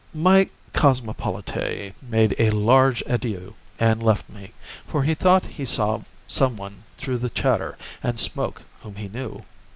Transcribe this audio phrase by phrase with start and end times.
[0.15, 4.51] My cosmopolite made a large adieu and left me,
[4.87, 9.45] for he thought he saw some one through the chatter and smoke whom he knew.